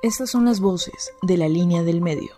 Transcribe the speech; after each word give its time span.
Estas 0.00 0.30
son 0.30 0.44
las 0.44 0.60
voces 0.60 1.10
de 1.22 1.36
la 1.36 1.48
línea 1.48 1.82
del 1.82 2.00
medio. 2.00 2.30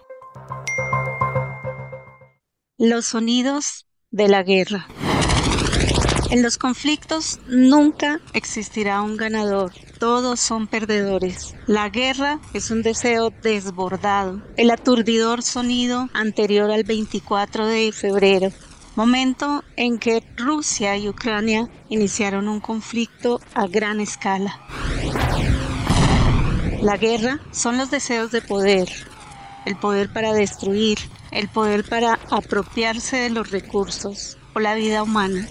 Los 2.79 3.05
sonidos 3.05 3.87
de 4.11 4.29
la 4.29 4.43
guerra. 4.43 4.89
En 6.31 6.43
los 6.43 6.57
conflictos 6.57 7.39
nunca 7.49 8.19
existirá 8.33 9.03
un 9.03 9.19
ganador, 9.19 9.73
todos 9.99 10.41
son 10.41 10.69
perdedores. 10.69 11.55
La 11.67 11.91
guerra 11.91 12.41
es 12.55 12.71
un 12.71 12.81
deseo 12.81 13.29
desbordado, 13.43 14.41
el 14.57 14.71
aturdidor 14.71 15.43
sonido 15.43 16.09
anterior 16.15 16.71
al 16.71 16.85
24 16.85 17.67
de 17.67 17.93
febrero, 17.93 18.53
momento 18.97 19.65
en 19.77 19.99
que 19.99 20.25
Rusia 20.39 20.97
y 20.97 21.11
Ucrania 21.11 21.69
iniciaron 21.91 22.49
un 22.49 22.61
conflicto 22.61 23.39
a 23.53 23.67
gran 23.67 24.01
escala. 24.01 24.59
La 26.83 26.97
guerra 26.97 27.41
son 27.51 27.77
los 27.77 27.91
deseos 27.91 28.31
de 28.31 28.41
poder, 28.41 28.89
el 29.67 29.77
poder 29.77 30.11
para 30.11 30.33
destruir, 30.33 30.99
el 31.31 31.49
poder 31.49 31.87
para 31.87 32.19
apropiarse 32.31 33.19
de 33.19 33.29
los 33.29 33.51
recursos 33.51 34.39
o 34.55 34.61
la 34.61 34.75
vida 34.75 35.03
humana. 35.03 35.47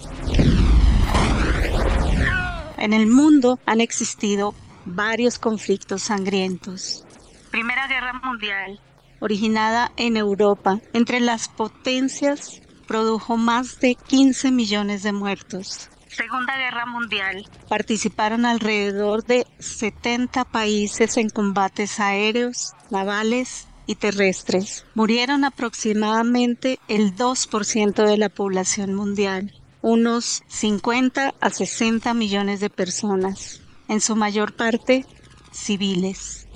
En 2.78 2.92
el 2.92 3.06
mundo 3.06 3.60
han 3.64 3.80
existido 3.80 4.54
varios 4.86 5.38
conflictos 5.38 6.02
sangrientos. 6.02 7.04
Primera 7.52 7.86
Guerra 7.86 8.20
Mundial, 8.24 8.80
originada 9.20 9.92
en 9.96 10.16
Europa, 10.16 10.80
entre 10.92 11.20
las 11.20 11.48
potencias, 11.48 12.60
produjo 12.88 13.36
más 13.36 13.78
de 13.78 13.94
15 13.94 14.50
millones 14.50 15.04
de 15.04 15.12
muertos. 15.12 15.90
Segunda 16.10 16.56
Guerra 16.56 16.86
Mundial, 16.86 17.48
participaron 17.68 18.44
alrededor 18.44 19.24
de 19.24 19.46
70 19.58 20.44
países 20.44 21.16
en 21.16 21.30
combates 21.30 22.00
aéreos, 22.00 22.72
navales 22.90 23.68
y 23.86 23.94
terrestres. 23.94 24.84
Murieron 24.94 25.44
aproximadamente 25.44 26.78
el 26.88 27.16
2% 27.16 28.06
de 28.06 28.18
la 28.18 28.28
población 28.28 28.94
mundial 28.94 29.54
unos 29.82 30.42
50 30.48 31.34
a 31.40 31.50
60 31.50 32.12
millones 32.14 32.60
de 32.60 32.70
personas, 32.70 33.62
en 33.88 34.00
su 34.00 34.16
mayor 34.16 34.54
parte 34.54 35.06
civiles. 35.52 36.46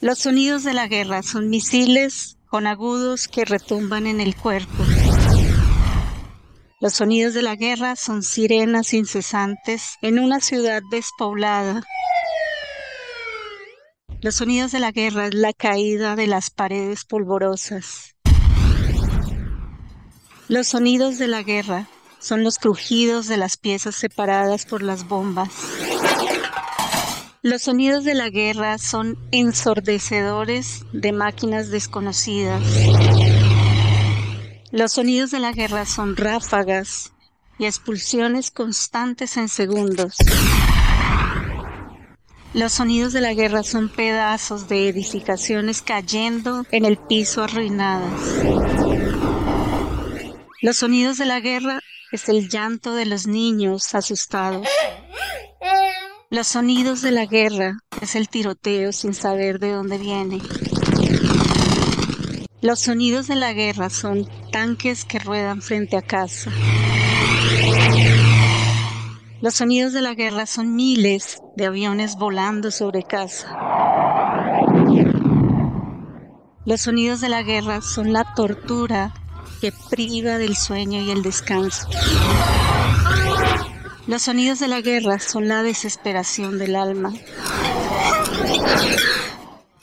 Los 0.00 0.18
sonidos 0.18 0.64
de 0.64 0.74
la 0.74 0.86
guerra 0.86 1.22
son 1.22 1.48
misiles 1.48 2.36
con 2.46 2.66
agudos 2.66 3.26
que 3.26 3.44
retumban 3.44 4.06
en 4.06 4.20
el 4.20 4.36
cuerpo. 4.36 4.84
Los 6.84 6.96
sonidos 6.96 7.32
de 7.32 7.40
la 7.40 7.56
guerra 7.56 7.96
son 7.96 8.22
sirenas 8.22 8.92
incesantes 8.92 9.96
en 10.02 10.18
una 10.18 10.40
ciudad 10.40 10.82
despoblada. 10.90 11.82
Los 14.20 14.34
sonidos 14.34 14.70
de 14.70 14.80
la 14.80 14.92
guerra 14.92 15.28
es 15.28 15.32
la 15.34 15.54
caída 15.54 16.14
de 16.14 16.26
las 16.26 16.50
paredes 16.50 17.06
polvorosas, 17.06 18.14
los 20.46 20.66
sonidos 20.68 21.16
de 21.16 21.26
la 21.26 21.42
guerra 21.42 21.88
son 22.18 22.44
los 22.44 22.58
crujidos 22.58 23.28
de 23.28 23.38
las 23.38 23.56
piezas 23.56 23.94
separadas 23.94 24.66
por 24.66 24.82
las 24.82 25.08
bombas. 25.08 25.48
Los 27.40 27.62
sonidos 27.62 28.04
de 28.04 28.12
la 28.12 28.28
guerra 28.28 28.76
son 28.76 29.16
ensordecedores 29.32 30.84
de 30.92 31.12
máquinas 31.12 31.70
desconocidas. 31.70 32.62
Los 34.74 34.94
sonidos 34.94 35.30
de 35.30 35.38
la 35.38 35.52
guerra 35.52 35.86
son 35.86 36.16
ráfagas 36.16 37.12
y 37.60 37.66
expulsiones 37.66 38.50
constantes 38.50 39.36
en 39.36 39.48
segundos. 39.48 40.16
Los 42.54 42.72
sonidos 42.72 43.12
de 43.12 43.20
la 43.20 43.34
guerra 43.34 43.62
son 43.62 43.88
pedazos 43.88 44.66
de 44.66 44.88
edificaciones 44.88 45.80
cayendo 45.80 46.66
en 46.72 46.86
el 46.86 46.96
piso 46.96 47.44
arruinadas. 47.44 48.20
Los 50.60 50.78
sonidos 50.78 51.18
de 51.18 51.26
la 51.26 51.38
guerra 51.38 51.78
es 52.10 52.28
el 52.28 52.48
llanto 52.48 52.96
de 52.96 53.06
los 53.06 53.28
niños 53.28 53.94
asustados. 53.94 54.66
Los 56.30 56.48
sonidos 56.48 57.00
de 57.00 57.12
la 57.12 57.26
guerra 57.26 57.78
es 58.02 58.16
el 58.16 58.28
tiroteo 58.28 58.90
sin 58.90 59.14
saber 59.14 59.60
de 59.60 59.70
dónde 59.70 59.98
viene. 59.98 60.40
Los 62.64 62.80
sonidos 62.80 63.26
de 63.26 63.34
la 63.34 63.52
guerra 63.52 63.90
son 63.90 64.26
tanques 64.50 65.04
que 65.04 65.18
ruedan 65.18 65.60
frente 65.60 65.98
a 65.98 66.00
casa. 66.00 66.50
Los 69.42 69.56
sonidos 69.56 69.92
de 69.92 70.00
la 70.00 70.14
guerra 70.14 70.46
son 70.46 70.74
miles 70.74 71.42
de 71.56 71.66
aviones 71.66 72.16
volando 72.16 72.70
sobre 72.70 73.02
casa. 73.02 73.54
Los 76.64 76.80
sonidos 76.80 77.20
de 77.20 77.28
la 77.28 77.42
guerra 77.42 77.82
son 77.82 78.14
la 78.14 78.32
tortura 78.34 79.12
que 79.60 79.70
priva 79.90 80.38
del 80.38 80.56
sueño 80.56 81.02
y 81.02 81.10
el 81.10 81.22
descanso. 81.22 81.86
Los 84.06 84.22
sonidos 84.22 84.58
de 84.58 84.68
la 84.68 84.80
guerra 84.80 85.18
son 85.18 85.48
la 85.48 85.62
desesperación 85.62 86.58
del 86.58 86.76
alma. 86.76 87.12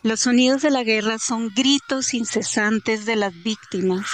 Los 0.04 0.22
sonidos 0.22 0.64
de 0.64 0.72
la 0.72 0.84
guerra 0.84 1.20
son 1.20 1.50
gritos 1.50 2.16
incesantes 2.16 3.06
de 3.06 3.16
las 3.16 3.34
víctimas. 3.44 4.08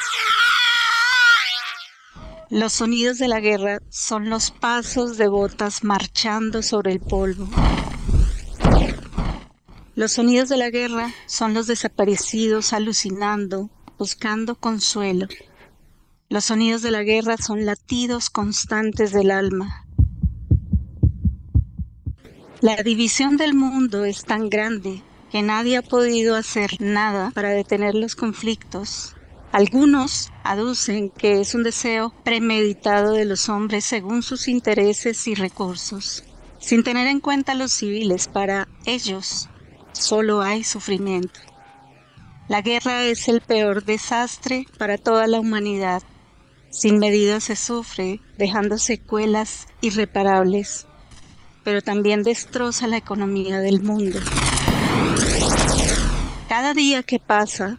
Los 2.49 2.73
sonidos 2.73 3.19
de 3.19 3.29
la 3.29 3.39
guerra 3.39 3.79
son 3.87 4.29
los 4.29 4.51
pasos 4.51 5.15
de 5.15 5.29
botas 5.29 5.85
marchando 5.85 6.61
sobre 6.61 6.91
el 6.91 6.99
polvo. 6.99 7.47
Los 9.95 10.11
sonidos 10.11 10.49
de 10.49 10.57
la 10.57 10.69
guerra 10.69 11.13
son 11.25 11.53
los 11.53 11.67
desaparecidos 11.67 12.73
alucinando, 12.73 13.69
buscando 13.97 14.55
consuelo. 14.55 15.29
Los 16.27 16.43
sonidos 16.43 16.81
de 16.81 16.91
la 16.91 17.03
guerra 17.03 17.37
son 17.37 17.65
latidos 17.65 18.29
constantes 18.29 19.13
del 19.13 19.31
alma. 19.31 19.85
La 22.59 22.75
división 22.83 23.37
del 23.37 23.53
mundo 23.53 24.03
es 24.03 24.25
tan 24.25 24.49
grande 24.49 25.01
que 25.31 25.41
nadie 25.41 25.77
ha 25.77 25.81
podido 25.81 26.35
hacer 26.35 26.79
nada 26.79 27.31
para 27.31 27.49
detener 27.49 27.95
los 27.95 28.15
conflictos. 28.15 29.15
Algunos 29.51 30.31
aducen 30.43 31.09
que 31.09 31.39
es 31.41 31.55
un 31.55 31.63
deseo 31.63 32.13
premeditado 32.23 33.13
de 33.13 33.25
los 33.25 33.49
hombres 33.49 33.85
según 33.85 34.23
sus 34.23 34.47
intereses 34.47 35.27
y 35.27 35.35
recursos. 35.35 36.23
Sin 36.59 36.83
tener 36.83 37.07
en 37.07 37.19
cuenta 37.19 37.53
a 37.53 37.55
los 37.55 37.71
civiles, 37.71 38.27
para 38.27 38.67
ellos 38.85 39.49
solo 39.93 40.41
hay 40.41 40.63
sufrimiento. 40.63 41.39
La 42.47 42.61
guerra 42.61 43.03
es 43.03 43.27
el 43.27 43.41
peor 43.41 43.83
desastre 43.83 44.65
para 44.77 44.97
toda 44.97 45.27
la 45.27 45.39
humanidad 45.39 46.03
sin 46.69 46.99
medida 46.99 47.39
se 47.39 47.55
sufre, 47.55 48.19
dejando 48.37 48.77
secuelas 48.77 49.67
irreparables, 49.81 50.85
pero 51.63 51.81
también 51.81 52.23
destroza 52.23 52.87
la 52.87 52.97
economía 52.97 53.59
del 53.59 53.81
mundo. 53.81 54.19
Cada 56.57 56.73
día 56.73 57.03
que 57.03 57.19
pasa, 57.19 57.77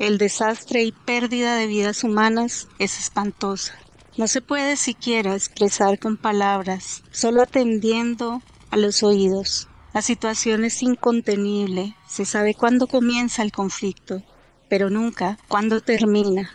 el 0.00 0.18
desastre 0.18 0.82
y 0.82 0.90
pérdida 0.90 1.54
de 1.54 1.68
vidas 1.68 2.02
humanas 2.02 2.66
es 2.80 2.98
espantosa. 2.98 3.74
No 4.16 4.26
se 4.26 4.40
puede 4.40 4.76
siquiera 4.76 5.36
expresar 5.36 6.00
con 6.00 6.16
palabras, 6.16 7.04
solo 7.12 7.42
atendiendo 7.42 8.42
a 8.72 8.76
los 8.76 9.04
oídos. 9.04 9.68
La 9.94 10.02
situación 10.02 10.64
es 10.64 10.82
incontenible. 10.82 11.94
Se 12.08 12.24
sabe 12.24 12.54
cuándo 12.54 12.88
comienza 12.88 13.44
el 13.44 13.52
conflicto, 13.52 14.20
pero 14.68 14.90
nunca 14.90 15.38
cuándo 15.46 15.80
termina. 15.80 16.50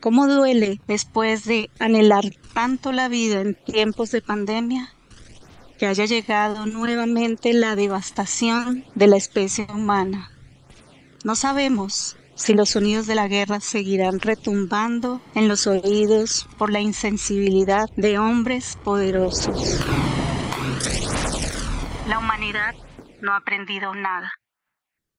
¿Cómo 0.00 0.26
duele 0.26 0.80
después 0.88 1.44
de 1.44 1.70
anhelar 1.78 2.24
tanto 2.52 2.90
la 2.90 3.06
vida 3.06 3.42
en 3.42 3.54
tiempos 3.54 4.10
de 4.10 4.22
pandemia? 4.22 4.92
Que 5.82 5.88
haya 5.88 6.04
llegado 6.04 6.64
nuevamente 6.66 7.52
la 7.52 7.74
devastación 7.74 8.84
de 8.94 9.08
la 9.08 9.16
especie 9.16 9.66
humana. 9.68 10.30
No 11.24 11.34
sabemos 11.34 12.16
si 12.36 12.54
los 12.54 12.70
sonidos 12.70 13.08
de 13.08 13.16
la 13.16 13.26
guerra 13.26 13.58
seguirán 13.58 14.20
retumbando 14.20 15.20
en 15.34 15.48
los 15.48 15.66
oídos 15.66 16.48
por 16.56 16.70
la 16.70 16.78
insensibilidad 16.78 17.90
de 17.96 18.16
hombres 18.16 18.78
poderosos. 18.84 19.84
La 22.06 22.20
humanidad 22.20 22.76
no 23.20 23.32
ha 23.32 23.38
aprendido 23.38 23.92
nada. 23.92 24.30